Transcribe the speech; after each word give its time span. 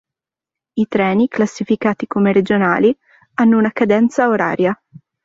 I 0.77 0.87
treni, 0.87 1.27
classificati 1.27 2.07
come 2.07 2.33
regionali, 2.33 2.91
hanno 3.35 3.59
una 3.59 3.69
cadenza 3.71 4.27
oraria. 4.29 4.73